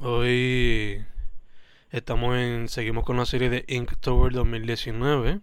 [0.00, 1.06] Hoy
[1.90, 2.68] estamos en.
[2.68, 5.40] Seguimos con la serie de Inktober 2019.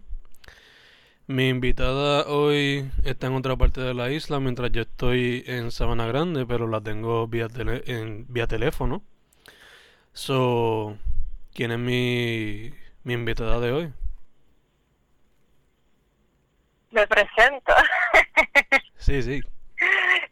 [1.26, 6.06] Mi invitada hoy está en otra parte de la isla mientras yo estoy en Sabana
[6.06, 7.48] Grande, pero la tengo vía,
[7.86, 9.02] en, vía teléfono.
[10.12, 10.98] So,
[11.54, 12.72] ¿quién es mi,
[13.04, 13.92] mi invitada de hoy?
[16.90, 17.72] Me presento.
[18.96, 19.42] sí, sí.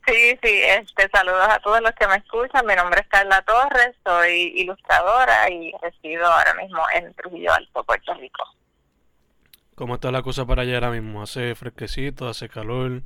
[0.07, 2.67] Sí, sí, este, saludos a todos los que me escuchan.
[2.67, 8.15] Mi nombre es Carla Torres, soy ilustradora y resido ahora mismo en Trujillo Alto, Puerto
[8.15, 8.45] Rico.
[9.77, 11.23] ¿Cómo está la cosa para allá ahora mismo?
[11.23, 12.29] ¿Hace fresquecito?
[12.29, 13.03] ¿Hace calor?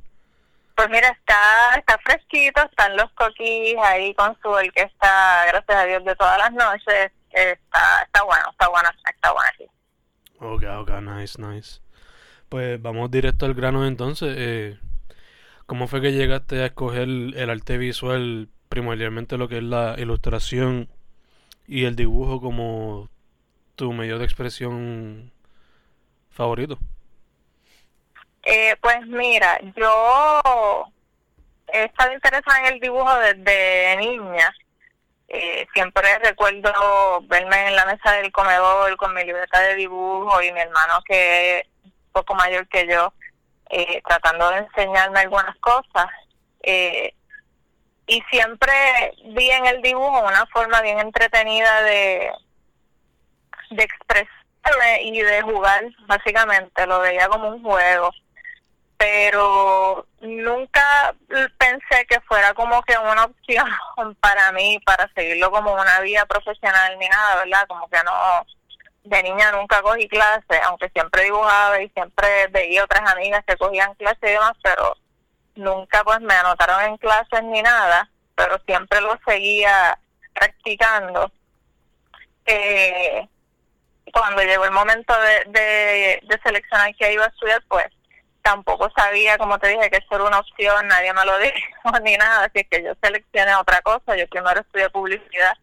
[0.75, 5.77] Pues mira, está, está fresquito, están los coquís ahí con su el que está, gracias
[5.77, 7.11] a Dios, de todas las noches.
[7.29, 9.65] Está, está bueno, está bueno, está bueno aquí.
[10.39, 11.79] Ok, ok, nice, nice.
[12.49, 14.35] Pues vamos directo al grano entonces.
[14.37, 14.79] Eh,
[15.65, 20.89] ¿Cómo fue que llegaste a escoger el arte visual, primordialmente lo que es la ilustración
[21.67, 23.09] y el dibujo como
[23.75, 25.31] tu medio de expresión
[26.29, 26.77] favorito?
[28.43, 30.85] Eh, pues mira, yo
[31.73, 34.53] he estado interesada en el dibujo desde niña.
[35.27, 40.51] Eh, siempre recuerdo verme en la mesa del comedor con mi libreta de dibujo y
[40.51, 43.11] mi hermano que es un poco mayor que yo
[43.69, 46.07] eh, tratando de enseñarme algunas cosas.
[46.61, 47.13] Eh,
[48.07, 48.73] y siempre
[49.25, 52.31] vi en el dibujo una forma bien entretenida de,
[53.71, 58.11] de expresarme y de jugar, básicamente, lo veía como un juego.
[58.97, 61.13] Pero nunca
[61.57, 63.67] pensé que fuera como que una opción
[64.21, 67.67] para mí, para seguirlo como una vida profesional ni nada, ¿verdad?
[67.67, 68.45] Como que no,
[69.05, 73.93] de niña nunca cogí clases, aunque siempre dibujaba y siempre veía otras amigas que cogían
[73.95, 74.97] clases y demás, pero
[75.55, 79.97] nunca pues me anotaron en clases ni nada, pero siempre lo seguía
[80.33, 81.31] practicando.
[82.47, 83.27] Eh,
[84.11, 87.85] cuando llegó el momento de, de, seleccionar qué iba a estudiar, pues
[88.41, 92.17] tampoco sabía, como te dije, que eso era una opción, nadie me lo dijo ni
[92.17, 95.57] nada, así que yo seleccioné otra cosa, yo primero estudié publicidad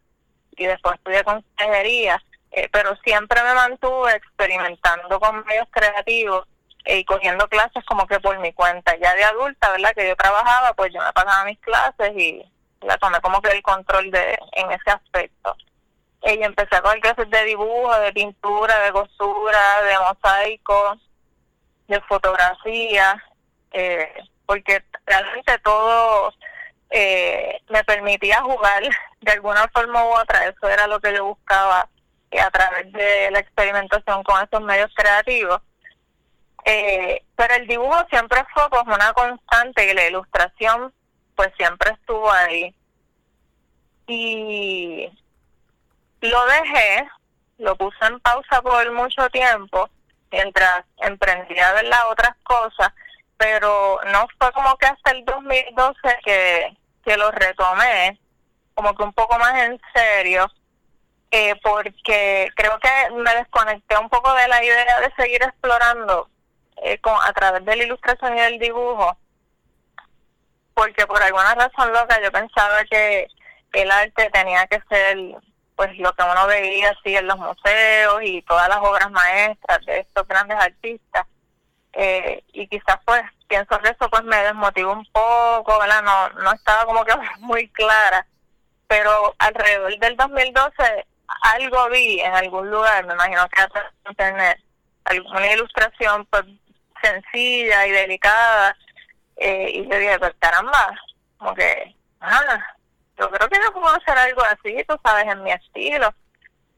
[0.55, 2.21] y después estudié consejería
[2.53, 6.47] eh, pero siempre me mantuve experimentando con medios creativos
[6.85, 8.95] y cogiendo clases como que por mi cuenta.
[8.97, 9.93] Ya de adulta, ¿verdad?
[9.95, 12.45] Que yo trabajaba, pues yo me pasaba mis clases y
[12.81, 15.55] la tomé como que el control de en ese aspecto.
[16.21, 20.97] Y empecé a coger clases de dibujo, de pintura, de costura, de mosaico,
[21.87, 23.21] de fotografía,
[23.71, 24.13] eh,
[24.45, 26.31] porque realmente todo
[26.91, 28.83] eh, me permitía jugar
[29.21, 30.45] de alguna forma u otra.
[30.45, 31.89] Eso era lo que yo buscaba
[32.39, 35.61] a través de la experimentación con estos medios creativos.
[36.65, 40.93] Eh, pero el dibujo siempre fue pues una constante y la ilustración
[41.35, 42.73] pues siempre estuvo ahí.
[44.07, 45.09] Y
[46.21, 47.07] lo dejé,
[47.57, 49.89] lo puse en pausa por mucho tiempo
[50.31, 52.91] mientras emprendía las otras cosas,
[53.37, 58.19] pero no fue como que hasta el 2012 que, que lo retomé,
[58.73, 60.49] como que un poco más en serio
[61.35, 66.29] eh, porque creo que me desconecté un poco de la idea de seguir explorando
[66.77, 69.17] eh, con, a través de la ilustración y del dibujo,
[70.75, 73.27] porque por alguna razón loca yo pensaba que
[73.71, 75.17] el arte tenía que ser
[75.75, 80.01] pues lo que uno veía así en los museos y todas las obras maestras de
[80.01, 81.25] estos grandes artistas
[81.93, 86.03] eh, y quizás pues pienso que eso pues me desmotivó un poco, ¿verdad?
[86.03, 88.27] No, no estaba como que muy clara,
[88.87, 91.07] pero alrededor del 2012
[91.43, 93.69] algo vi en algún lugar, me imagino que a
[94.09, 94.59] internet,
[95.05, 96.45] alguna ilustración pues
[97.01, 98.75] sencilla y delicada,
[99.35, 100.97] eh, y yo dije, pues caramba,
[101.37, 102.59] como que, ah,
[103.17, 106.13] yo creo que yo puedo hacer algo así, tú sabes, en mi estilo.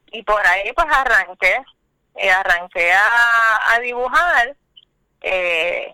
[0.08, 1.64] Y por ahí pues arranqué,
[2.16, 4.56] eh, arranqué a, a dibujar,
[5.22, 5.94] eh,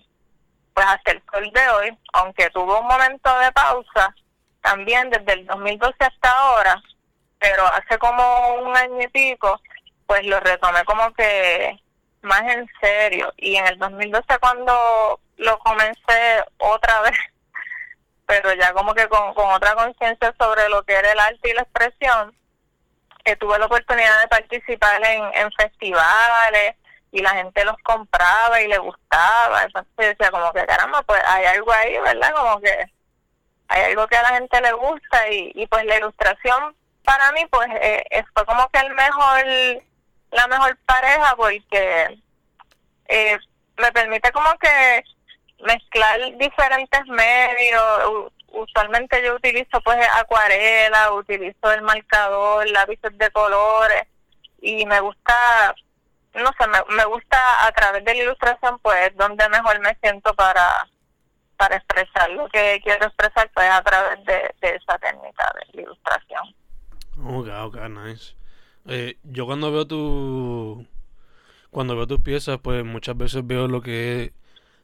[0.74, 4.16] pues hasta el sol de hoy, aunque tuvo un momento de pausa,
[4.62, 6.82] también desde el 2012 hasta ahora,
[7.42, 9.60] pero hace como un año y pico,
[10.06, 11.76] pues lo retomé como que
[12.22, 13.34] más en serio.
[13.36, 17.18] Y en el 2012 cuando lo comencé otra vez,
[18.28, 21.64] pero ya como que con, otra conciencia sobre lo que era el arte y la
[21.64, 22.38] expresión,
[23.26, 26.76] eh, tuve la oportunidad de participar en, en festivales
[27.12, 29.64] y la gente los compraba y le gustaba.
[29.64, 32.34] Entonces decía como que caramba, pues hay algo ahí, ¿verdad?
[32.36, 32.86] Como que
[33.68, 36.76] hay algo que a la gente le gusta y, y pues la ilustración
[37.12, 39.46] para mí pues eh, fue como que el mejor,
[40.32, 42.20] la mejor pareja porque
[43.10, 43.38] eh,
[43.78, 45.04] me permite como que
[45.60, 48.32] mezclar diferentes medios.
[48.48, 54.04] Usualmente yo utilizo pues acuarela, utilizo el marcador, lápices de colores
[54.62, 55.76] y me gusta,
[56.34, 60.34] no sé, me, me gusta a través de la ilustración pues donde mejor me siento
[60.34, 60.88] para
[61.58, 66.56] para expresar lo que quiero expresar pues a través de, esa técnica de ilustración.
[67.18, 68.36] Ok, ok, nice.
[68.86, 70.86] Eh, yo cuando veo tu
[71.72, 74.32] cuando veo tus piezas, pues muchas veces veo lo que es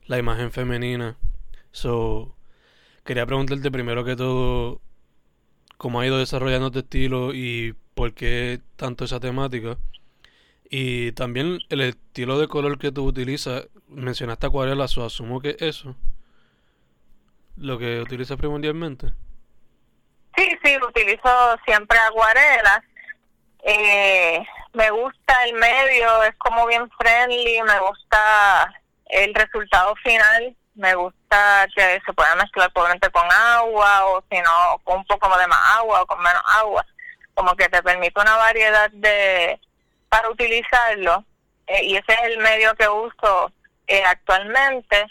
[0.08, 1.18] la imagen femenina.
[1.72, 2.36] So,
[3.06, 4.82] quería preguntarte primero que todo
[5.78, 9.78] cómo ha ido desarrollando tu estilo y por qué tanto esa temática.
[10.70, 15.96] Y también el estilo de color que tú utilizas, mencionaste acuarela, so asumo que eso
[17.58, 19.14] lo que utilizas primordialmente.
[20.38, 22.82] Sí, sí, utilizo siempre acuarelas.
[23.64, 28.72] Eh, me gusta el medio, es como bien friendly, me gusta
[29.08, 34.80] el resultado final, me gusta que se pueda mezclar probablemente con agua o si no,
[34.84, 36.86] con un poco de más agua o con menos agua,
[37.34, 39.60] como que te permite una variedad de
[40.08, 41.26] para utilizarlo.
[41.66, 43.52] Eh, y ese es el medio que uso
[43.88, 45.08] eh, actualmente.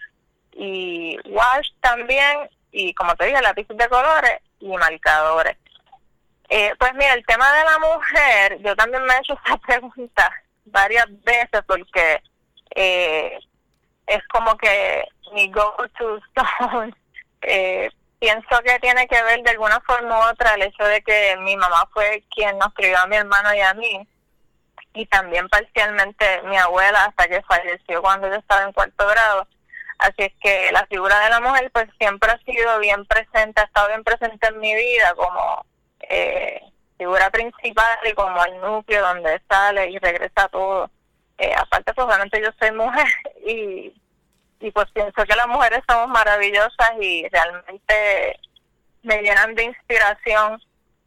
[0.53, 5.57] Y wash también y como te dije lápices de colores y marcadores
[6.49, 10.33] eh, pues mira, el tema de la mujer, yo también me he hecho esa pregunta
[10.67, 12.23] varias veces porque
[12.75, 13.39] eh,
[14.07, 16.95] es como que mi go-to stone.
[17.49, 21.37] Eh, pienso que tiene que ver de alguna forma u otra el hecho de que
[21.41, 24.09] mi mamá fue quien nos crió a mi hermano y a mí
[24.95, 29.47] y también parcialmente mi abuela hasta que falleció cuando yo estaba en cuarto grado.
[29.99, 33.65] Así es que la figura de la mujer pues siempre ha sido bien presente, ha
[33.65, 35.65] estado bien presente en mi vida como
[36.01, 36.61] eh,
[36.99, 40.91] figura principal y como el núcleo donde sale y regresa todo.
[41.39, 43.07] Eh, aparte, pues obviamente yo soy mujer
[43.47, 43.93] y,
[44.61, 48.39] y pues pienso que las mujeres somos maravillosas y realmente
[49.03, 50.61] me llenan de inspiración.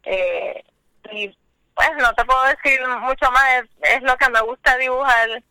[0.04, 0.64] Eh,
[1.12, 1.36] y
[1.74, 5.42] pues no te puedo decir mucho más, es, es lo que me gusta dibujar,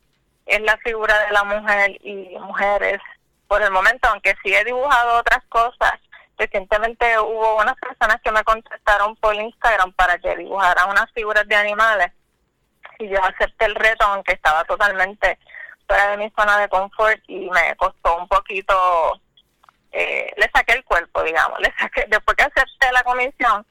[0.46, 3.00] es la figura de la mujer y mujeres.
[3.50, 5.94] Por el momento, aunque sí he dibujado otras cosas,
[6.38, 11.56] recientemente hubo unas personas que me contestaron por Instagram para que dibujara unas figuras de
[11.56, 12.12] animales
[13.00, 15.40] y yo acepté el reto aunque estaba totalmente
[15.88, 19.20] fuera de mi zona de confort y me costó un poquito
[19.92, 23.66] eh, le saqué el cuerpo digamos le saqué después que acepté la comisión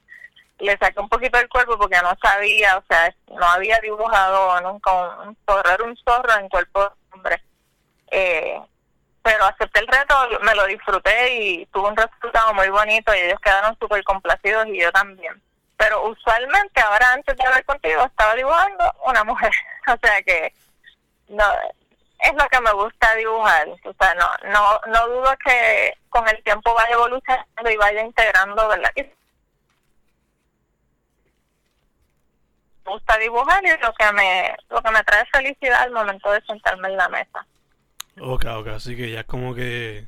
[0.59, 4.91] le saqué un poquito el cuerpo porque no sabía o sea no había dibujado nunca
[5.21, 7.43] un, zorro era un zorro en cuerpo de hombre
[8.11, 8.61] eh,
[9.23, 13.39] pero acepté el reto, me lo disfruté y tuve un resultado muy bonito y ellos
[13.41, 15.41] quedaron súper complacidos y yo también.
[15.77, 19.51] Pero usualmente ahora antes de hablar contigo estaba dibujando una mujer,
[19.87, 20.53] o sea que
[21.27, 21.43] no
[22.19, 26.41] es lo que me gusta dibujar, o sea, no no no dudo que con el
[26.43, 28.91] tiempo vaya evolucionando y vaya integrando, ¿verdad?
[28.95, 29.13] me
[32.93, 36.89] gusta dibujar y lo que me lo que me trae felicidad al momento de sentarme
[36.89, 37.45] en la mesa.
[38.19, 40.07] Ok, ok, así que ya es como que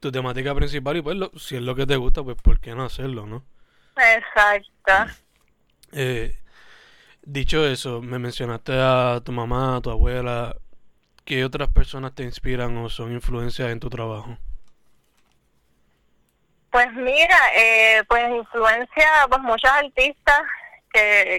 [0.00, 2.84] tu temática principal y pues si es lo que te gusta, pues ¿por qué no
[2.84, 3.42] hacerlo, no?
[3.96, 5.12] Exacto.
[5.92, 6.36] Eh,
[7.22, 10.56] dicho eso, me mencionaste a tu mamá, a tu abuela.
[11.24, 14.36] ¿Qué otras personas te inspiran o son influencias en tu trabajo?
[16.70, 20.42] Pues mira, eh, pues influencia pues muchos artistas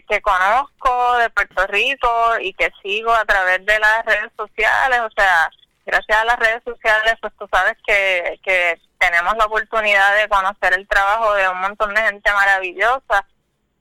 [0.08, 2.10] que, conozco de Puerto Rico
[2.40, 5.50] y que sigo a través de las redes sociales, o sea,
[5.86, 10.74] gracias a las redes sociales, pues tú sabes que, que tenemos la oportunidad de conocer
[10.74, 13.26] el trabajo de un montón de gente maravillosa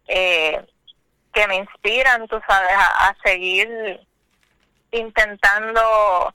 [0.09, 0.65] eh,
[1.33, 4.01] que me inspiran, tú sabes, a, seguir
[4.93, 6.35] intentando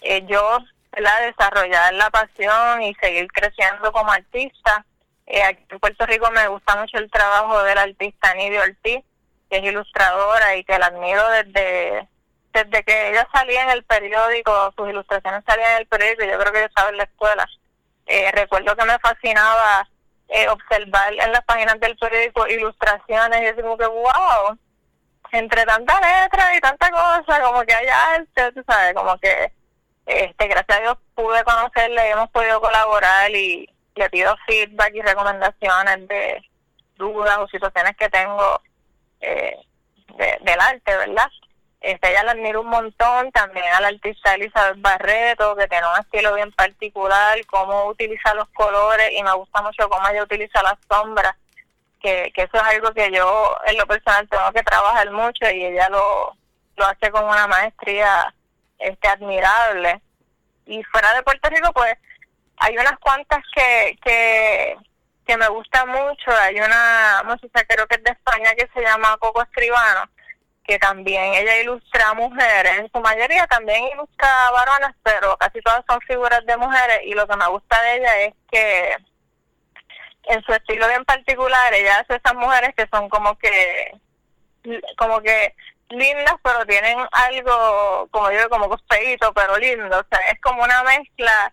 [0.00, 0.58] eh, yo
[0.90, 1.20] ¿verdad?
[1.26, 4.84] desarrollar la pasión y seguir creciendo como artista.
[5.32, 9.04] Eh, aquí en Puerto Rico me gusta mucho el trabajo del artista Nidia Ortiz,
[9.48, 12.08] que es ilustradora y que la admiro desde
[12.52, 16.52] desde que ella salía en el periódico, sus ilustraciones salían en el periódico, yo creo
[16.52, 17.48] que yo estaba en la escuela.
[18.06, 19.88] Eh, recuerdo que me fascinaba
[20.30, 24.58] eh, observar en las páginas del periódico ilustraciones y yo como que wow,
[25.30, 29.52] entre tanta letra y tanta cosa, como que hay arte, tú sabes, como que
[30.06, 35.02] este gracias a Dios pude conocerle y hemos podido colaborar y le pido feedback y
[35.02, 36.42] recomendaciones de
[36.96, 38.60] dudas o situaciones que tengo
[39.20, 39.56] eh,
[40.16, 41.30] del arte, ¿verdad?
[41.80, 46.00] Este, ella la admiro un montón, también a la artista Elizabeth Barreto, que tiene un
[46.00, 50.78] estilo bien particular, cómo utiliza los colores y me gusta mucho cómo ella utiliza las
[50.90, 51.34] sombras,
[52.02, 55.64] que, que eso es algo que yo en lo personal tengo que trabajar mucho y
[55.64, 56.36] ella lo,
[56.76, 58.34] lo hace con una maestría
[58.78, 60.00] este admirable.
[60.66, 61.94] Y fuera de Puerto Rico, pues
[62.60, 64.76] hay unas cuantas que, que,
[65.36, 66.30] me gusta mucho.
[66.42, 70.10] Hay una música, creo que es de España, que se llama Coco Escribano
[70.70, 76.00] que también ella ilustra mujeres, en su mayoría también ilustra varones, pero casi todas son
[76.02, 77.00] figuras de mujeres.
[77.06, 78.96] Y lo que me gusta de ella es que
[80.24, 83.92] en su estilo bien particular ella hace esas mujeres que son como que
[84.96, 85.56] como que
[85.88, 89.98] lindas pero tienen algo como digo como cospeito pero lindo.
[89.98, 91.52] O sea es como una mezcla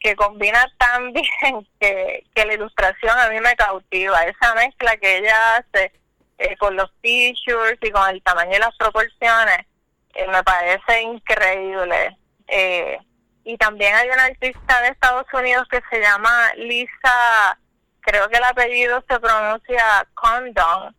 [0.00, 5.56] que, combina tan bien que, la ilustración a mí me cautiva esa mezcla que ella
[5.56, 5.92] hace
[6.38, 9.66] eh, con los features y con el tamaño y las proporciones,
[10.14, 12.16] eh, me parece increíble.
[12.48, 12.98] Eh,
[13.44, 17.58] y también hay una artista de Estados Unidos que se llama Lisa,
[18.00, 20.96] creo que el apellido se pronuncia Condon,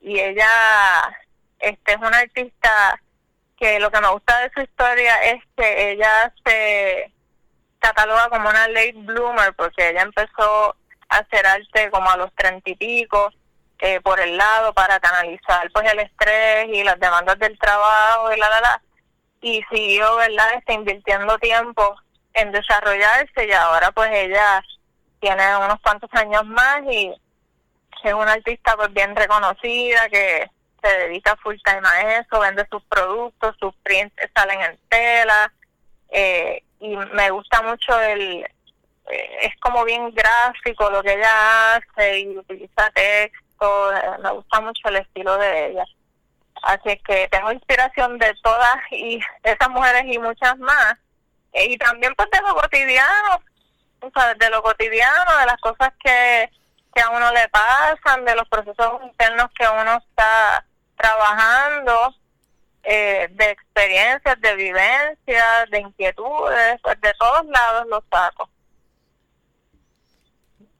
[0.00, 0.48] y ella
[1.58, 3.00] este es una artista
[3.56, 7.13] que lo que me gusta de su historia es que ella se
[7.84, 10.74] cataloga como una late bloomer porque ella empezó
[11.10, 13.30] a hacer arte como a los treinta y pico
[13.80, 18.38] eh, por el lado para canalizar pues el estrés y las demandas del trabajo y
[18.38, 18.82] la la la.
[19.42, 21.94] Y siguió verdad está invirtiendo tiempo
[22.32, 24.62] en desarrollarse y ahora pues ella
[25.20, 27.14] tiene unos cuantos años más y
[28.02, 30.50] es una artista pues bien reconocida que
[30.82, 35.52] se dedica full time a eso, vende sus productos, sus prints salen en tela
[36.14, 38.46] eh, y me gusta mucho el,
[39.10, 43.90] eh, es como bien gráfico lo que ella hace y utiliza texto
[44.22, 45.84] me gusta mucho el estilo de ella.
[46.62, 50.94] Así que tengo inspiración de todas y esas mujeres y muchas más.
[51.52, 53.42] Eh, y también pues de lo cotidiano,
[54.38, 56.50] de lo cotidiano, de las cosas que,
[56.94, 60.64] que a uno le pasan, de los procesos internos que uno está
[60.96, 62.14] trabajando,
[62.84, 68.48] eh, de experiencias, de vivencias, de inquietudes, pues de todos lados los saco.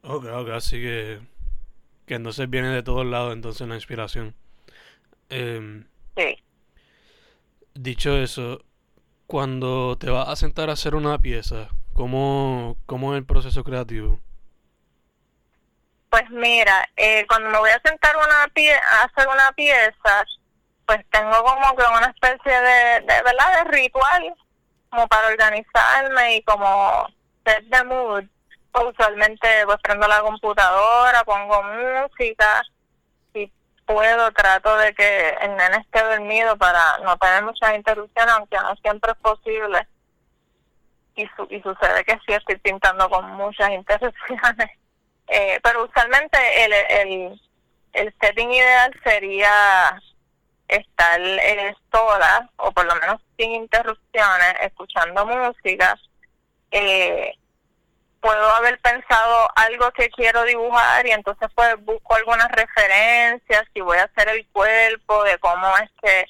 [0.02, 1.20] Ok, ok, así que
[2.06, 4.34] que entonces viene de todos lados entonces la inspiración.
[5.30, 6.42] Em, sí.
[7.74, 8.62] Dicho eso,
[9.26, 14.20] cuando te vas a sentar a hacer una pieza, ¿cómo, cómo es el proceso creativo?
[16.10, 20.24] Pues mira, eh, cuando me voy a sentar una pie a hacer una pieza,
[20.86, 23.64] pues tengo como que una especie de, de, ¿verdad?
[23.64, 24.34] de ritual,
[24.90, 27.06] como para organizarme y como
[27.44, 28.24] set the mood
[28.82, 32.62] usualmente pues prendo la computadora, pongo música,
[33.32, 33.50] si
[33.86, 38.74] puedo trato de que el nene esté dormido para no tener muchas interrupciones, aunque no
[38.76, 39.86] siempre es posible.
[41.16, 44.70] Y, su y sucede que sí estoy pintando con muchas interrupciones.
[45.28, 47.42] Eh, pero usualmente el, el,
[47.92, 50.02] el setting ideal sería
[50.68, 55.98] estar eh, sola, o por lo menos sin interrupciones, escuchando música.
[56.70, 57.34] Eh,
[58.20, 63.98] puedo haber pensado algo que quiero dibujar y entonces pues busco algunas referencias, si voy
[63.98, 66.24] a hacer el cuerpo, de cómo es que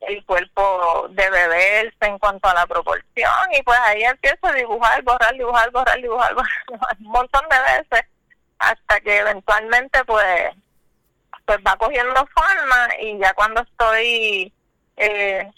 [0.00, 5.02] el cuerpo debe verse en cuanto a la proporción y pues ahí empiezo a dibujar,
[5.02, 6.34] borrar, dibujar, borrar, dibujar,
[6.68, 8.10] borrar, un montón de veces
[8.58, 10.50] hasta que eventualmente pues
[11.46, 14.52] pues va cogiendo forma y ya cuando estoy
[14.96, 15.50] eh,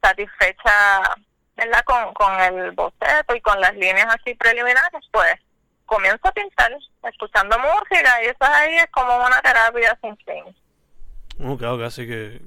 [0.00, 1.02] satisfecha
[1.56, 1.82] ¿verdad?
[1.84, 5.34] Con, con el boceto y con las líneas así preliminares, pues
[5.86, 10.44] comienzo a pintar, escuchando música y eso ahí es como una terapia sin fin.
[11.48, 12.42] Ok, ok, así que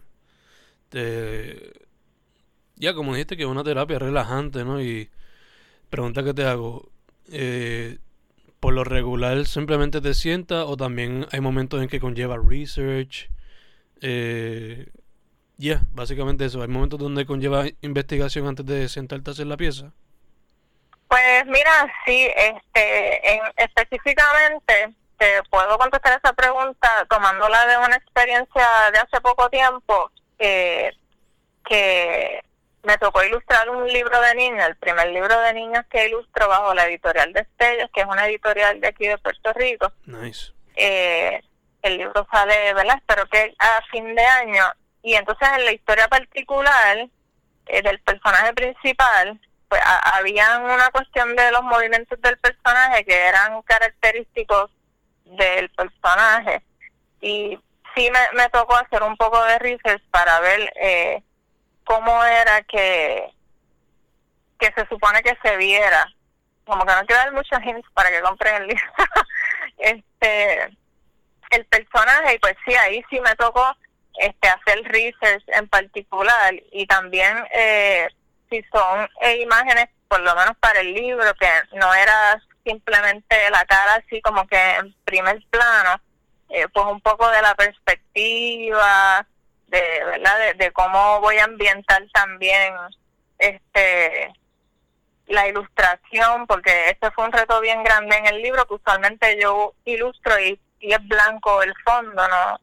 [0.90, 1.88] te...
[2.76, 4.82] ya como dijiste que es una terapia relajante, ¿no?
[4.82, 5.10] Y
[5.90, 6.90] pregunta que te hago,
[7.32, 7.98] eh,
[8.60, 13.30] ¿por lo regular simplemente te sientas o también hay momentos en que conlleva research?
[14.02, 14.88] Eh,
[15.58, 16.62] ya, básicamente eso.
[16.62, 19.92] Hay momentos donde conlleva investigación antes de sentarte a hacer la pieza.
[21.08, 28.68] Pues mira, sí, este, en, específicamente te puedo contestar esa pregunta tomándola de una experiencia
[28.94, 30.94] de hace poco tiempo que
[32.84, 36.74] me tocó ilustrar un libro de niños, el primer libro de niños que ilustro bajo
[36.74, 39.92] la editorial de Estellos, que es una editorial de aquí de Puerto Rico.
[40.06, 40.54] Nice.
[40.76, 41.42] Eh,
[41.82, 42.98] el libro sale, ¿verdad?
[42.98, 44.64] Espero que a fin de año
[45.02, 47.08] y entonces en la historia particular
[47.68, 53.62] eh, del personaje principal, pues había una cuestión de los movimientos del personaje que eran
[53.62, 54.72] característicos
[55.26, 56.64] del personaje
[57.22, 57.60] y
[57.96, 61.22] sí me, me tocó hacer un poco de research para ver eh,
[61.90, 63.34] cómo era que,
[64.60, 66.08] que se supone que se viera.
[66.64, 68.94] Como que no quiero dar muchos hints para que compren el libro.
[69.80, 70.78] este
[71.50, 73.76] el personaje y pues sí ahí sí me tocó
[74.20, 78.08] este hacer research en particular y también eh,
[78.52, 83.66] si son eh, imágenes por lo menos para el libro que no era simplemente la
[83.66, 86.00] cara así como que en primer plano
[86.50, 89.26] eh, pues un poco de la perspectiva
[89.70, 92.74] de verdad de, cómo voy a ambientar también
[93.38, 94.34] este
[95.28, 99.74] la ilustración porque este fue un reto bien grande en el libro que usualmente yo
[99.86, 102.60] ilustro y, y es blanco el fondo no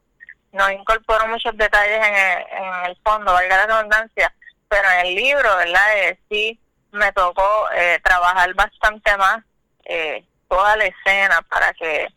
[0.53, 4.35] no incorporo muchos detalles en el, en el fondo valga la redundancia
[4.69, 6.59] pero en el libro verdad eh, sí
[6.93, 9.45] me tocó eh, trabajar bastante más
[9.85, 12.09] eh, toda la escena para que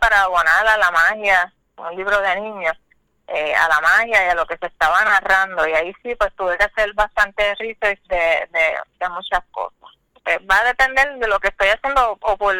[0.00, 2.76] para abonar a la magia, un libro de niños,
[3.34, 5.66] eh, a la magia y a lo que se estaba narrando.
[5.66, 9.90] Y ahí sí, pues tuve que hacer bastante research de, de, muchas cosas.
[10.26, 12.54] Eh, va a depender de lo que estoy haciendo, o por,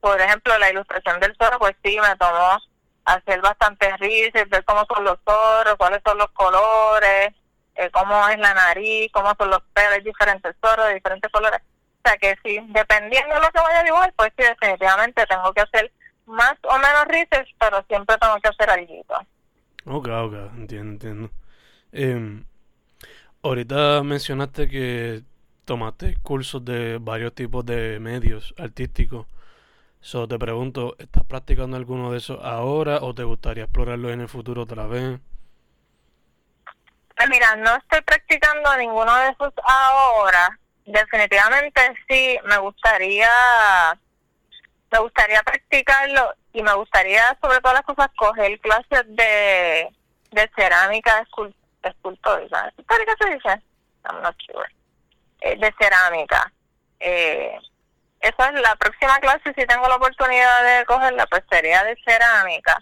[0.00, 2.58] por ejemplo, la ilustración del zorro, pues sí, me tomó
[3.04, 7.32] hacer bastante research, ver cómo son los zorros, cuáles son los colores,
[7.76, 11.60] eh, cómo es la nariz, cómo son los pelos, diferentes zorros de diferentes colores.
[12.02, 15.52] O sea que sí, dependiendo de lo que vaya a dibujar, pues sí, definitivamente tengo
[15.52, 15.92] que hacer
[16.26, 19.04] más o menos research, pero siempre tengo que hacer algo.
[19.92, 21.30] Ok, ok, entiendo, entiendo.
[21.92, 22.44] Eh,
[23.42, 25.24] ahorita mencionaste que
[25.64, 29.26] tomaste cursos de varios tipos de medios artísticos.
[30.00, 34.28] So, te pregunto, ¿estás practicando alguno de esos ahora o te gustaría explorarlo en el
[34.28, 35.18] futuro otra vez?
[37.16, 40.56] Pues mira, no estoy practicando ninguno de esos ahora.
[40.86, 43.28] Definitivamente sí, me gustaría
[44.92, 49.88] me gustaría practicarlo y me gustaría, sobre todas las cosas, coger clases de,
[50.30, 51.24] de cerámica
[51.82, 52.72] escultórica.
[52.76, 53.62] ¿Qué se dice?
[54.04, 54.68] I'm not sure.
[55.40, 56.52] Eh, de cerámica.
[56.98, 57.56] Eh,
[58.20, 62.78] esa es la próxima clase, si tengo la oportunidad de cogerla, pues sería de cerámica,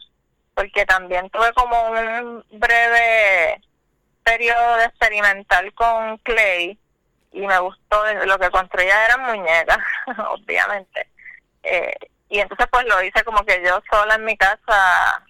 [0.54, 3.61] porque también tuve como un breve
[4.24, 6.76] periodo de experimental con clay
[7.31, 9.78] y me gustó, lo que construía eran muñecas,
[10.31, 11.09] obviamente
[11.62, 11.94] eh,
[12.29, 15.25] y entonces pues lo hice como que yo sola en mi casa,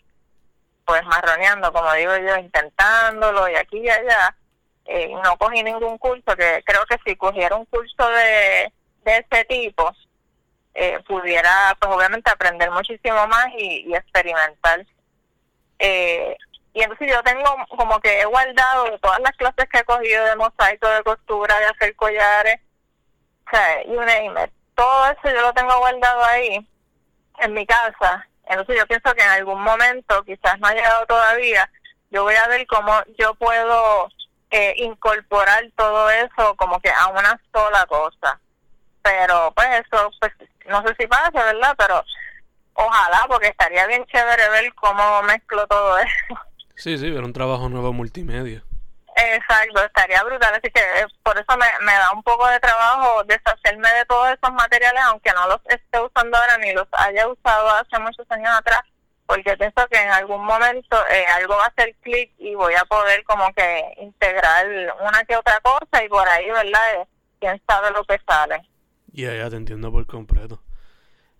[0.85, 4.35] pues marroneando, como digo yo, intentándolo y aquí y allá.
[4.85, 8.73] Eh, no cogí ningún curso, que creo que si cogiera un curso de,
[9.05, 9.93] de ese tipo,
[10.75, 14.87] eh, pudiera pues obviamente aprender muchísimo más y, experimentar.
[15.79, 16.37] Eh,
[16.73, 20.37] y entonces yo tengo como que he guardado todas las clases que he cogido de
[20.37, 22.61] mosaico, de costura, de hacer collares,
[23.47, 26.67] o sea, you name it todo eso yo lo tengo guardado ahí
[27.41, 28.27] en mi casa.
[28.47, 31.71] Entonces yo pienso que en algún momento, quizás no ha llegado todavía,
[32.11, 34.09] yo voy a ver cómo yo puedo
[34.51, 38.41] eh, incorporar todo eso como que a una sola cosa.
[39.03, 40.33] Pero pues eso, pues
[40.67, 41.75] no sé si pasa, ¿verdad?
[41.77, 42.03] Pero
[42.75, 46.41] ojalá, porque estaría bien chévere ver cómo mezclo todo eso.
[46.77, 48.63] Sí, sí, ver un trabajo nuevo multimedia.
[49.19, 53.89] Exacto, estaría brutal, así que eh, por eso me, da un poco de trabajo deshacerme
[53.95, 57.99] de todos esos materiales, aunque no los esté usando ahora ni los haya usado hace
[57.99, 58.81] muchos años atrás,
[59.27, 62.85] porque pienso que en algún momento eh, algo va a hacer clic y voy a
[62.85, 64.67] poder como que integrar
[65.01, 66.95] una que otra cosa y por ahí, ¿verdad?
[66.95, 67.07] Eh,
[67.41, 68.63] quién sabe lo que sale.
[69.09, 70.63] Ya, ya te entiendo por completo.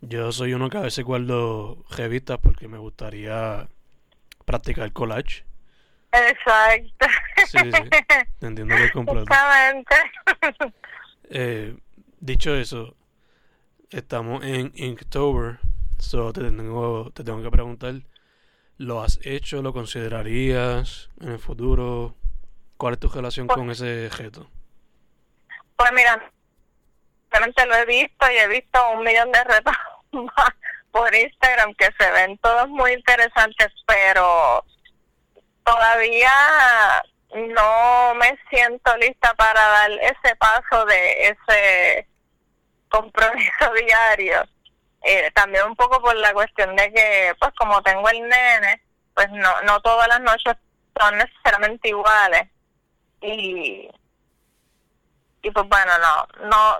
[0.01, 3.69] Yo soy uno que a veces guardo revistas porque me gustaría
[4.45, 5.48] practicar collage
[6.13, 7.07] Exacto.
[7.47, 9.35] Sí, sí, entiendo por completo.
[11.31, 11.77] Eh,
[12.21, 12.97] dicho eso,
[13.91, 15.59] estamos en Inktober,
[15.99, 17.95] so te tengo, te tengo que preguntar,
[18.79, 19.63] ¿lo has hecho?
[19.63, 22.17] ¿Lo considerarías en el futuro?
[22.77, 24.51] ¿Cuál es tu relación pues con ese objeto?
[25.77, 26.31] Pues mira,
[27.31, 29.77] realmente lo he visto y he visto un millón de retos
[30.91, 34.65] por Instagram que se ven todos muy interesantes, pero
[35.69, 36.33] todavía
[37.35, 42.09] no me siento lista para dar ese paso de ese
[42.89, 44.49] compromiso diario.
[45.03, 48.83] Eh, también un poco por la cuestión de que, pues como tengo el nene,
[49.15, 50.55] pues no, no todas las noches
[50.99, 52.49] son necesariamente iguales.
[53.21, 53.89] Y,
[55.43, 56.79] y pues bueno, no, no,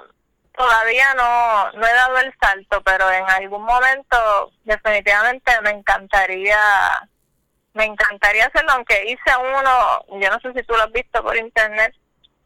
[0.57, 6.59] todavía no, no he dado el salto, pero en algún momento definitivamente me encantaría
[7.79, 11.37] me encantaría hacerlo, aunque hice uno, yo no sé si tú lo has visto por
[11.37, 11.95] internet,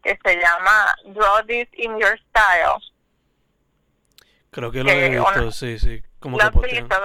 [0.03, 2.79] que se llama Draw This in Your Style.
[4.51, 6.03] Creo que lo he visto, sí, sí.
[6.21, 6.95] ¿Lo has visto?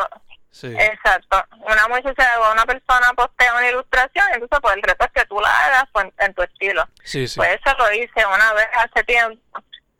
[0.62, 1.42] Exacto.
[1.60, 5.40] Una muchacha o una persona postea una ilustración, entonces pues el reto es que tú
[5.40, 6.86] la hagas pues, en tu estilo.
[7.04, 7.36] Sí, sí.
[7.36, 9.40] Pues eso lo hice una vez hace tiempo,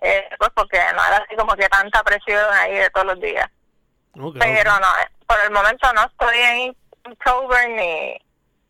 [0.02, 3.48] eh, pues porque no era así como que tanta presión ahí de todos los días.
[4.38, 4.88] Pero no,
[5.26, 6.76] por el momento no estoy en
[7.12, 8.16] October ni,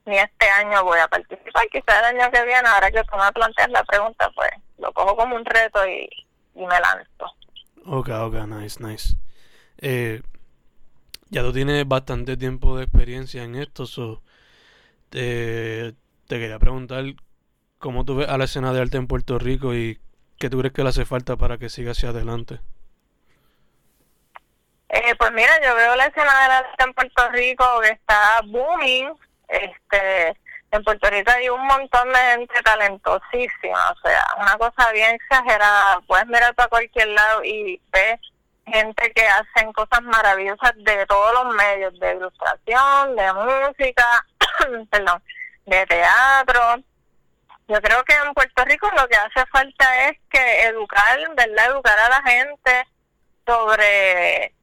[0.07, 1.67] ni este año voy a participar.
[1.71, 5.17] Quizás el año que viene, ahora que tú me planteas la pregunta, pues lo cojo
[5.17, 6.09] como un reto y,
[6.55, 7.35] y me lanzo.
[7.87, 9.17] Ok, ok, nice, nice.
[9.79, 10.23] Eh,
[11.31, 14.23] ya tú tienes bastante tiempo de experiencia en esto, so,
[15.11, 15.95] te
[16.29, 17.05] quería preguntar
[17.79, 19.99] cómo tú ves a la escena de arte en Puerto Rico y
[20.39, 22.61] qué tú crees que le hace falta para que siga hacia adelante.
[24.89, 29.13] Eh, pues mira, yo veo la escena del arte en Puerto Rico que está booming.
[29.49, 30.37] Este,
[30.71, 36.01] en Puerto Rico hay un montón de gente talentosísima, o sea, una cosa bien exagerada.
[36.07, 38.21] Puedes mirar para cualquier lado y ves
[38.67, 44.27] gente que hacen cosas maravillosas de todos los medios, de ilustración, de música,
[44.91, 45.23] perdón,
[45.67, 46.61] de teatro.
[47.69, 51.67] Yo creo que en Puerto Rico lo que hace falta es que educar, ¿verdad?
[51.67, 52.87] Educar a la gente
[53.47, 54.55] sobre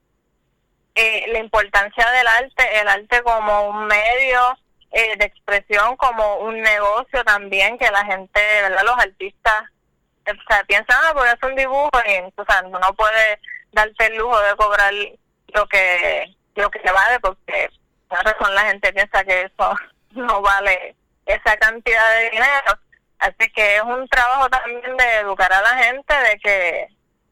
[0.95, 4.57] eh, la importancia del arte, el arte como un medio
[4.91, 8.83] eh, de expresión, como un negocio también, que la gente, ¿verdad?
[8.83, 9.63] Los artistas,
[10.27, 13.39] o sea, piensan, ah, pues es un dibujo y, o sea, no puede
[13.75, 14.93] darte el lujo de cobrar
[15.53, 17.69] lo que lo que vale porque
[18.07, 19.75] por razón la gente piensa que eso
[20.11, 22.79] no vale esa cantidad de dinero
[23.19, 26.87] así que es un trabajo también de educar a la gente de que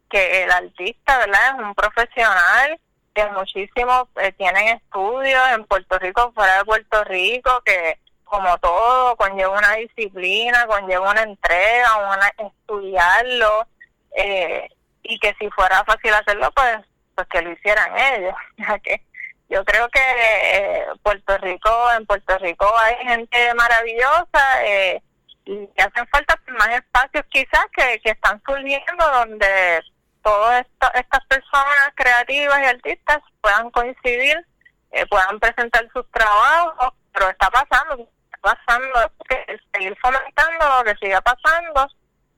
[0.10, 2.80] que el artista verdad es un profesional
[3.13, 9.15] que muchísimos eh, tienen estudios en Puerto Rico fuera de Puerto Rico que como todo
[9.15, 13.67] conlleva una disciplina conlleva una entrega una estudiarlo
[14.15, 14.69] eh,
[15.04, 16.78] y que si fuera fácil hacerlo, pues,
[17.15, 18.36] pues que lo hicieran ellos,
[19.49, 25.02] yo creo que eh, Puerto Rico, en Puerto Rico hay gente maravillosa eh,
[25.45, 29.84] y hacen falta más espacios quizás que, que están surgiendo donde
[30.23, 34.45] todas estas personas creativas y artistas puedan coincidir,
[34.91, 41.21] eh, puedan presentar sus trabajos, pero está pasando, está pasando, que seguir fomentando, que siga
[41.21, 41.88] pasando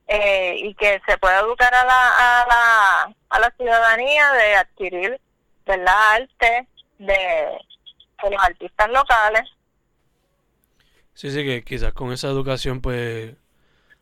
[0.08, 5.21] eh, y que se pueda educar a la, a la, a la ciudadanía de adquirir
[5.65, 6.13] ¿verdad?
[6.13, 6.67] arte
[7.00, 7.58] de,
[8.30, 9.50] los artistas locales.
[11.13, 13.36] Sí, sí, que quizás con esa educación pues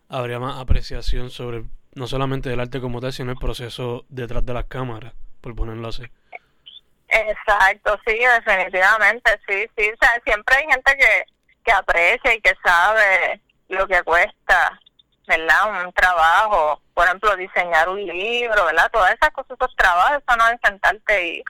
[0.10, 4.54] habría más apreciación sobre no solamente el arte como tal, sino el proceso detrás de
[4.54, 6.04] las cámaras, por ponerlo así.
[7.08, 11.26] Exacto, sí, definitivamente, sí, sí, o sea, siempre hay gente que,
[11.64, 14.80] que aprecia y que sabe lo que cuesta
[15.28, 15.86] ¿verdad?
[15.86, 18.90] Un trabajo, por ejemplo, diseñar un libro, ¿verdad?
[18.92, 21.44] Todas esas cosas, esos trabajos, eso no es sentarte y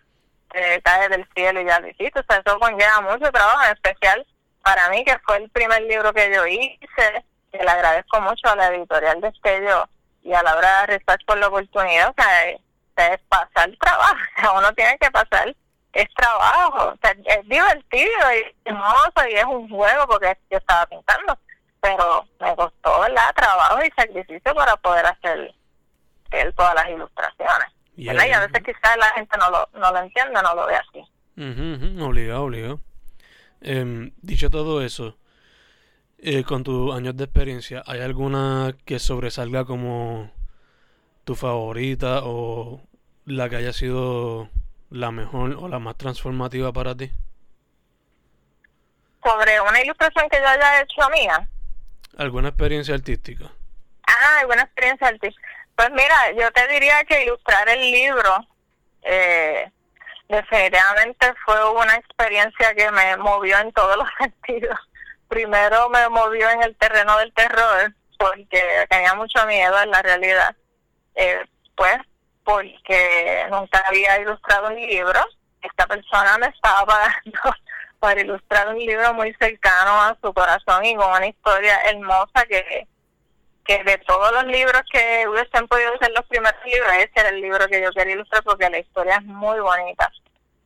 [0.54, 3.74] eh, caer del cielo y ya lo hiciste, o sea, eso conlleva mucho trabajo, en
[3.74, 4.26] especial
[4.62, 8.56] para mí, que fue el primer libro que yo hice, que le agradezco mucho a
[8.56, 9.90] la editorial de Estello
[10.24, 14.42] y a la hora de Research por la oportunidad, o sea, es, pasar trabajo, o
[14.42, 15.56] sea, uno tiene que pasar,
[15.94, 20.86] es trabajo, o sea, es divertido y hermoso y es un juego porque yo estaba
[20.88, 21.38] pintando
[21.84, 23.36] pero me costó ¿verdad?
[23.36, 25.54] trabajo y sacrificio para poder hacer
[26.56, 27.68] todas las ilustraciones.
[27.96, 32.02] Y a veces quizás la gente no lo, no lo entiende, no lo ve así.
[32.02, 32.80] Obligado, obligado.
[33.62, 35.18] Em, dicho todo eso,
[36.26, 40.32] eh, con tus años de experiencia, ¿hay alguna que sobresalga como
[41.26, 42.82] tu favorita o
[43.26, 44.50] la que haya sido
[44.90, 47.12] la mejor o la más transformativa para ti?
[49.22, 51.50] Sobre una ilustración que yo haya hecho mía.
[52.18, 53.52] ¿Alguna experiencia artística?
[54.08, 55.48] Ah, alguna experiencia artística.
[55.76, 58.48] Pues mira, yo te diría que ilustrar el libro
[59.02, 59.70] eh,
[60.30, 64.80] definitivamente fue una experiencia que me movió en todos los sentidos.
[65.34, 70.56] Primero me movió en el terreno del terror, porque tenía mucho miedo en la realidad.
[71.16, 71.44] Eh,
[71.76, 71.98] pues
[72.44, 75.20] porque nunca había ilustrado un libro.
[75.64, 77.56] Esta persona me estaba pagando
[77.98, 82.88] para ilustrar un libro muy cercano a su corazón y con una historia hermosa que,
[83.66, 87.42] que de todos los libros que hubiesen podido ser los primeros libros, ese era el
[87.42, 90.12] libro que yo quería ilustrar porque la historia es muy bonita.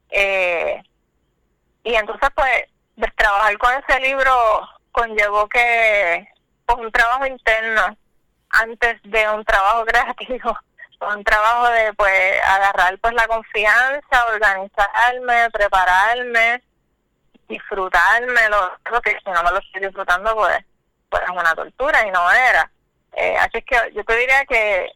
[0.10, 0.84] Eh,
[1.86, 2.66] y entonces, pues,
[3.16, 4.34] trabajar con ese libro
[4.92, 6.28] conllevó que,
[6.66, 7.98] pues, un trabajo interno
[8.50, 10.58] antes de un trabajo creativo,
[11.02, 16.64] un trabajo de, pues, agarrar, pues, la confianza, organizarme, prepararme,
[17.48, 20.58] disfrutármelo, porque si no me lo estoy disfrutando, pues,
[21.10, 22.70] pues es una tortura y no era.
[23.14, 24.92] Eh, así que yo te diría que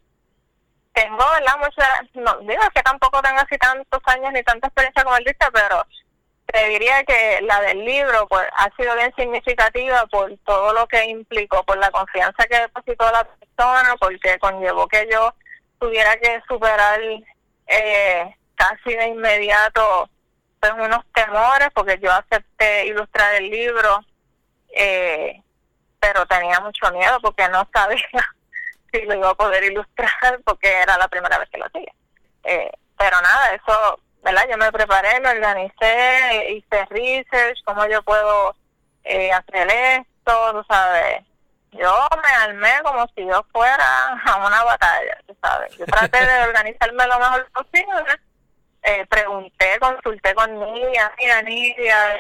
[0.94, 1.58] tengo, ¿verdad?
[1.60, 5.50] Mucha, no, digo que tampoco tengo así tantos años ni tanta experiencia como el artista,
[5.52, 5.86] pero
[6.46, 11.06] te diría que la del libro pues ha sido bien significativa por todo lo que
[11.06, 15.34] implicó, por la confianza que depositó la persona, porque conllevó que yo
[15.80, 17.00] tuviera que superar
[17.68, 20.10] eh, casi de inmediato
[20.60, 24.00] pues unos temores, porque yo acepté ilustrar el libro,
[24.70, 25.42] eh,
[26.00, 28.04] pero tenía mucho miedo porque no sabía
[28.92, 31.92] si lo iba a poder ilustrar, porque era la primera vez que lo hacía.
[32.44, 34.48] Eh, pero nada, eso ¿verdad?
[34.50, 38.56] Yo me preparé, me organicé, hice research, cómo yo puedo
[39.04, 41.24] eh, hacer esto, tú sabes.
[41.72, 45.76] Yo me armé como si yo fuera a una batalla, tú sabes.
[45.78, 48.20] Yo traté de organizarme lo mejor posible.
[48.84, 52.20] Eh, pregunté, consulté con Nidia, mira Nidia,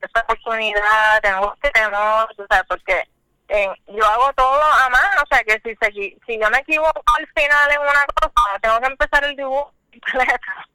[0.00, 3.08] esta oportunidad, tengo este temor, tú sabes, porque
[3.46, 5.92] eh, yo hago todo a mano, o sea que si, se,
[6.26, 10.73] si yo me equivoco al final en una cosa, tengo que empezar el dibujo completo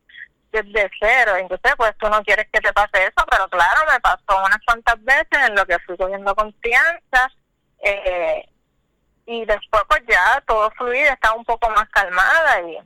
[0.52, 1.36] desde cero.
[1.38, 5.04] Entonces, pues tú no quieres que te pase eso, pero claro, me pasó unas cuantas
[5.04, 7.32] veces en lo que fui cogiendo confianza.
[7.84, 8.48] Eh,
[9.26, 12.78] y después, pues ya todo fluido, estaba un poco más calmada y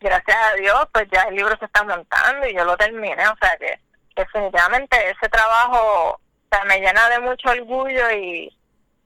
[0.00, 3.28] gracias a Dios, pues ya el libro se está montando y yo lo terminé.
[3.28, 3.78] O sea que
[4.16, 6.20] definitivamente ese trabajo
[6.66, 8.56] me llena de mucho orgullo y,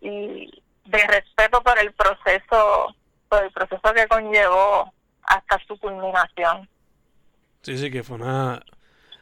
[0.00, 2.94] y de respeto por el proceso,
[3.28, 4.92] por el proceso que conllevó
[5.24, 6.68] hasta su culminación.
[7.64, 8.62] Sí, sí, que fue una,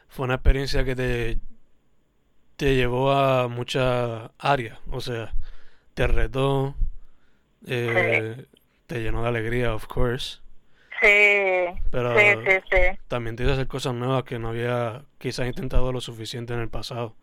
[0.09, 1.37] fue una experiencia que te,
[2.57, 4.77] te llevó a muchas áreas.
[4.91, 5.33] O sea,
[5.93, 6.75] te retó,
[7.65, 8.45] eh,
[8.85, 10.39] te llenó de alegría, of course.
[11.01, 12.99] Sí, pero sí, sí, sí.
[13.07, 16.69] también te hizo hacer cosas nuevas que no había quizás intentado lo suficiente en el
[16.69, 17.15] pasado.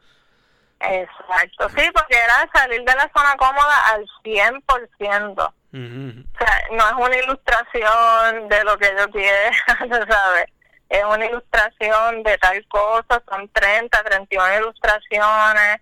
[0.81, 5.39] Exacto, sí, porque era salir de la zona cómoda al 100%.
[5.39, 9.51] O sea, no es una ilustración de lo que yo quiero,
[10.09, 10.47] ¿sabes?
[10.91, 15.81] Es una ilustración de tal cosa, son 30, 31 ilustraciones,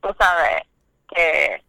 [0.00, 0.62] tú sabes,
[1.08, 1.62] que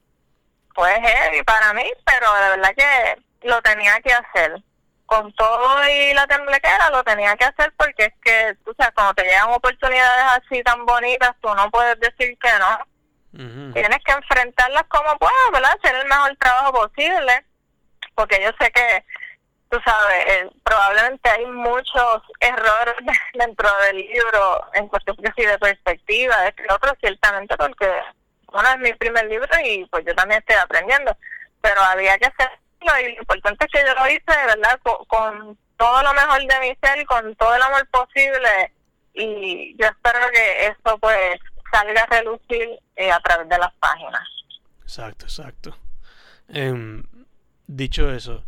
[0.75, 4.61] fue heavy para mí, pero de verdad que lo tenía que hacer.
[5.07, 9.13] Con todo y la temblequera lo tenía que hacer porque es que, tú sabes, cuando
[9.13, 13.73] te llegan oportunidades así tan bonitas, tú no puedes decir que no.
[13.73, 15.77] Tienes que enfrentarlas como puedas, ¿verdad?
[15.77, 17.45] Hacer el mejor trabajo posible,
[18.15, 19.05] porque yo sé que
[19.69, 22.95] tú sabes, eh, probablemente hay muchos errores
[23.33, 27.89] dentro del libro en cuestión de perspectiva, este otro ciertamente porque
[28.51, 31.15] uno es mi primer libro y pues yo también estoy aprendiendo,
[31.61, 32.57] pero había que hacerlo
[33.01, 36.59] y lo importante es que yo lo hice de verdad con, todo lo mejor de
[36.61, 38.71] mi ser con todo el amor posible
[39.13, 41.37] y yo espero que eso pues
[41.71, 44.21] salga a relucir eh, a través de las páginas.
[44.83, 45.77] Exacto, exacto.
[46.47, 47.03] Em,
[47.67, 48.45] dicho eso,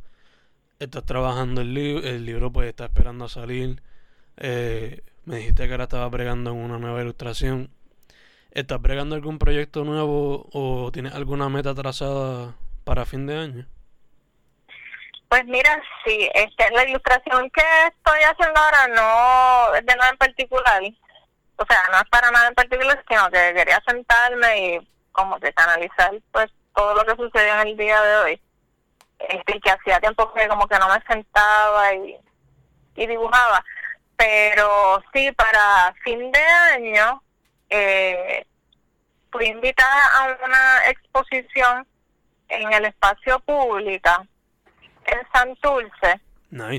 [0.79, 3.81] estás trabajando el libro, el libro pues está esperando a salir.
[4.37, 7.69] Eh, me dijiste que ahora estabas bregando en una nueva ilustración.
[8.51, 13.65] ¿Estás bregando algún proyecto nuevo o tienes alguna meta trazada para fin de año?
[15.29, 20.17] Pues mira, sí, este, la ilustración que estoy haciendo ahora no es de nada en
[20.17, 20.81] particular.
[21.57, 25.51] O sea, no es para nada en particular, sino que quería sentarme y como que
[25.53, 28.41] canalizar pues todo lo que sucedió en el día de hoy
[29.19, 32.17] este, que hacía tiempo que como que no me sentaba y,
[32.95, 33.63] dibujaba.
[34.15, 36.41] Pero sí, para fin de
[36.73, 37.21] año
[37.69, 38.45] eh,
[39.31, 41.85] fui invitada a una exposición
[42.49, 44.09] en el espacio público
[45.05, 46.21] en Santurce.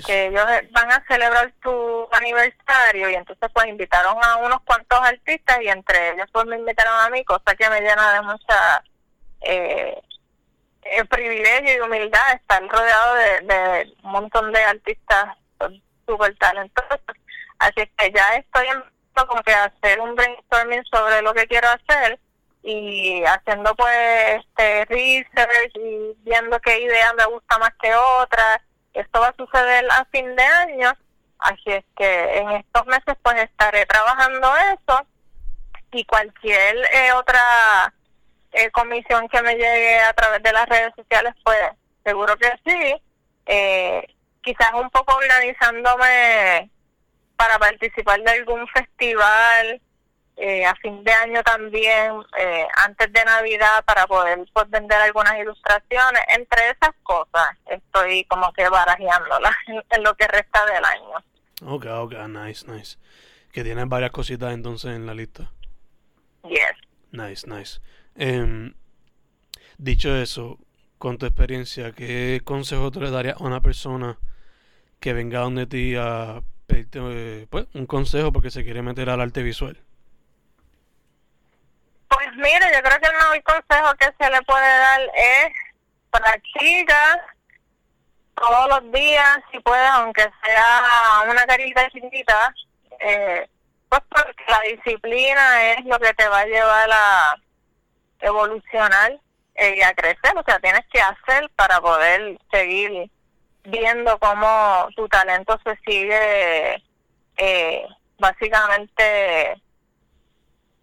[0.07, 5.59] Que ellos van a celebrar su aniversario y entonces pues invitaron a unos cuantos artistas
[5.61, 8.83] y entre ellos pues me invitaron a mí, cosa que me llena de mucha
[9.43, 10.01] eh,
[10.83, 15.37] el privilegio y humildad estar rodeado de, un montón de artistas
[16.07, 17.01] súper talentosos.
[17.59, 18.83] Así que ya estoy en
[19.27, 22.21] como que hacer un brainstorming sobre lo que quiero hacer
[22.63, 28.63] y haciendo pues este research y viendo qué idea me gusta más que otra.
[28.93, 30.93] Esto va a suceder a fin de año,
[31.39, 35.07] así es que en estos meses pues estaré trabajando eso
[35.93, 37.93] y cualquier eh, otra
[38.53, 41.59] eh, comisión que me llegue a través de las redes sociales, pues
[42.05, 43.03] seguro que sí.
[43.47, 44.07] Eh,
[44.43, 46.71] quizás un poco organizándome
[47.37, 49.81] para participar de algún festival
[50.41, 55.37] eh, a fin de año también, eh, antes de Navidad, para poder pues, vender algunas
[55.39, 56.23] ilustraciones.
[56.29, 61.75] Entre esas cosas estoy como que barajeándolas en, en lo que resta del año.
[61.75, 62.99] Ok, ok, nice, nice.
[63.53, 65.51] Que tienes varias cositas entonces en la lista.
[67.13, 67.81] Nice, nice.
[68.17, 68.73] Eh,
[69.79, 70.59] dicho eso,
[70.99, 74.19] con tu experiencia, ¿qué consejo tú le darías a una persona
[75.01, 79.21] que venga donde ti a pedirte eh, pues, un consejo porque se quiere meter al
[79.21, 79.83] arte visual?
[82.37, 85.53] mire, yo creo que el mejor consejo que se le puede dar es
[86.11, 87.35] practica
[88.35, 92.55] todos los días, si puedes, aunque sea una carita chiquita,
[93.01, 93.49] eh,
[93.89, 97.37] pues porque la disciplina es lo que te va a llevar a
[98.21, 99.19] evolucionar
[99.55, 103.11] eh, y a crecer, o sea, tienes que hacer para poder seguir
[103.65, 106.83] viendo cómo tu talento se sigue
[107.37, 107.87] eh,
[108.19, 109.61] básicamente,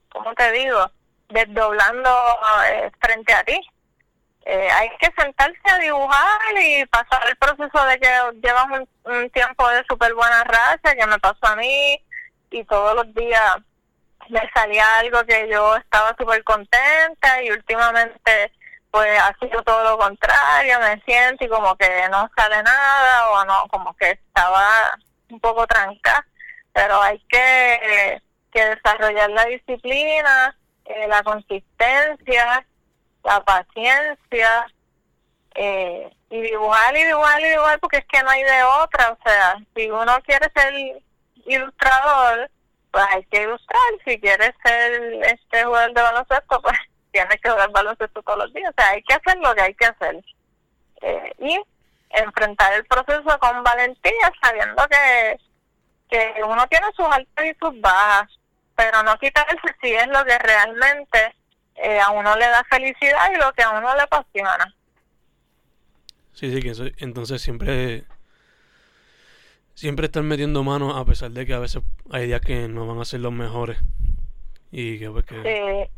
[0.10, 0.90] ¿cómo te digo?
[1.30, 2.10] Desdoblando
[2.68, 3.60] eh, frente a ti.
[4.48, 8.10] Eh, hay que sentarse a dibujar y pasar el proceso de que
[8.44, 8.68] llevas
[9.06, 12.00] un, tiempo de súper buena raza, que me pasó a mí,
[12.56, 13.58] y todos los días
[14.30, 18.52] me salía algo que yo estaba súper contenta y últimamente
[18.92, 23.44] pues ha sido todo lo contrario, me siento y como que no sale nada o
[23.44, 24.98] no, como que estaba
[25.30, 26.26] un poco trancada,
[26.72, 28.22] pero hay que,
[28.54, 32.66] que desarrollar la disciplina, eh, la consistencia,
[33.26, 34.66] la paciencia
[35.56, 39.18] eh, y dibujar y dibujar y dibujar porque es que no hay de otra, o
[39.26, 40.74] sea, si uno quiere ser
[41.46, 42.50] ilustrador,
[42.92, 46.78] pues hay que ilustrar, si quiere ser este jugador de baloncesto, pues
[47.12, 48.72] tienes que jugar baloncesto todos los días.
[48.72, 50.24] O sea, hay que hacer lo que hay que hacer.
[51.02, 51.60] Eh, y
[52.10, 55.40] enfrentar el proceso con valentía, sabiendo que,
[56.10, 58.30] que uno tiene sus altas y sus bajas,
[58.76, 61.36] pero no quitarse si es lo que realmente
[61.76, 64.74] eh, a uno le da felicidad y lo que a uno le apasiona.
[66.34, 68.04] Sí, sí, que entonces siempre
[69.76, 73.00] siempre están metiendo manos a pesar de que a veces hay días que no van
[73.00, 73.78] a ser los mejores.
[74.72, 75.36] Y que, pues, que...
[75.44, 75.92] Sí.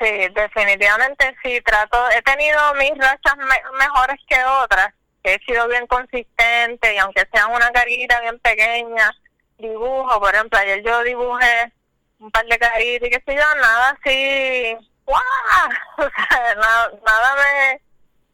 [0.00, 3.36] Sí, definitivamente sí, trato, he tenido mis rachas
[3.78, 9.14] mejores que otras, he sido bien consistente y aunque sea una carita bien pequeña,
[9.58, 11.70] dibujo, por ejemplo, ayer yo dibujé
[12.18, 15.20] un par de caritas y qué sé yo, nada así, ¡guau!
[15.98, 17.80] O sea, nada, nada me,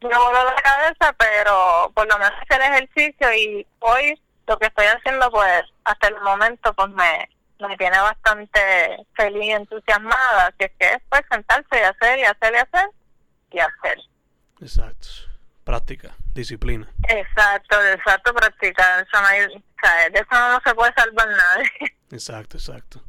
[0.01, 4.85] me voló la cabeza, pero por lo menos el ejercicio y hoy lo que estoy
[4.85, 7.29] haciendo pues hasta el momento pues me
[7.59, 8.59] me tiene bastante
[9.15, 12.89] feliz y entusiasmada, que es que es pues sentarse y hacer y hacer y hacer
[13.51, 13.97] y hacer.
[14.61, 15.07] Exacto.
[15.63, 16.87] Práctica, disciplina.
[17.09, 19.05] Exacto, exacto, practicar.
[19.05, 21.69] Eso no hay, o sea, de eso no se puede salvar nadie.
[22.11, 23.03] Exacto, exacto.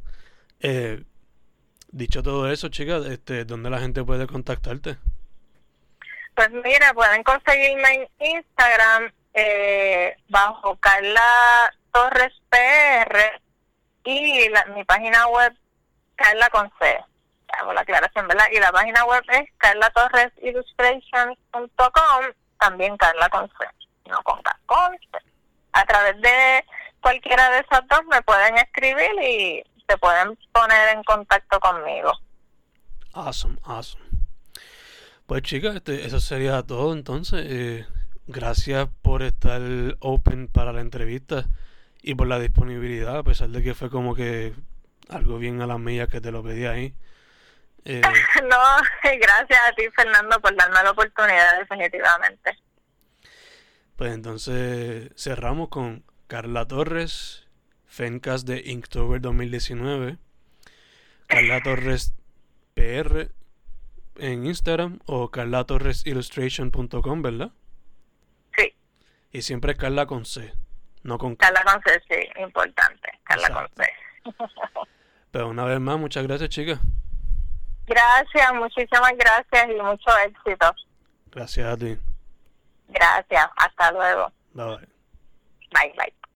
[0.59, 1.05] Eh,
[1.87, 4.97] dicho todo eso, chicas, este, ¿dónde la gente puede contactarte?
[6.39, 11.19] Pues mira, pueden conseguirme en Instagram eh, bajo Carla
[11.91, 13.41] Torres PR
[14.05, 15.53] y mi página web
[16.15, 16.97] Carla con C,
[17.59, 18.45] hago la aclaración, ¿verdad?
[18.53, 22.25] Y la página web es carlatorresillustrations.com,
[22.57, 23.55] también Carla con C,
[24.05, 24.97] no con con.
[25.73, 26.65] A través de
[27.01, 32.13] cualquiera de esas dos me pueden escribir y se pueden poner en contacto conmigo.
[33.13, 34.08] Awesome, awesome.
[35.29, 37.45] Pues chicas, este, eso sería todo entonces.
[37.47, 37.85] Eh,
[38.25, 39.61] gracias por estar
[39.99, 41.45] open para la entrevista
[42.01, 44.55] y por la disponibilidad, a pesar de que fue como que
[45.07, 46.95] algo bien a las millas que te lo pedí ahí.
[47.85, 48.01] Eh,
[48.49, 48.57] no,
[49.03, 52.57] gracias a ti, Fernando, por darme la oportunidad, definitivamente.
[53.97, 57.47] Pues entonces cerramos con Carla Torres,
[57.85, 60.17] Fencast de Inktober 2019.
[61.27, 62.15] Carla Torres
[62.73, 63.29] PR
[64.19, 67.51] en Instagram o carlatorresillustration.com, ¿verdad?
[68.57, 68.73] Sí.
[69.31, 70.53] Y siempre Carla con C.
[71.03, 73.09] No con Carla Conce, sí, importante.
[73.23, 73.93] Carla Conce.
[75.31, 76.79] Pero una vez más, muchas gracias, chicas.
[77.85, 80.75] Gracias, muchísimas gracias y mucho éxito.
[81.31, 81.97] Gracias a ti.
[82.89, 84.31] Gracias, hasta luego.
[84.53, 84.87] Bye bye.
[85.71, 86.18] Bye bye.